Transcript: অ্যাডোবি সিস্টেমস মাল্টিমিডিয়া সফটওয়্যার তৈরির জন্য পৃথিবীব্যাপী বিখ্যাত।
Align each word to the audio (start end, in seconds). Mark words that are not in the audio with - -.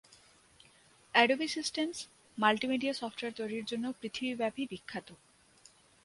অ্যাডোবি 1.13 1.47
সিস্টেমস 1.47 1.97
মাল্টিমিডিয়া 2.37 2.93
সফটওয়্যার 2.93 3.37
তৈরির 3.39 3.65
জন্য 3.65 3.85
পৃথিবীব্যাপী 3.99 4.63
বিখ্যাত। 4.71 5.07